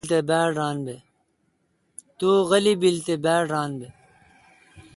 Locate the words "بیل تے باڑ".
2.81-3.43